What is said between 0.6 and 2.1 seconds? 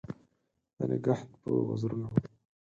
د نګهت په وزرونو